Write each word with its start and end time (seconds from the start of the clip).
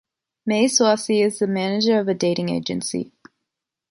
Mae 0.47 0.65
Swasey 0.67 1.23
is 1.23 1.37
the 1.37 1.45
manager 1.45 1.99
of 1.99 2.07
a 2.07 2.15
dating 2.15 2.49
agency. 2.49 3.11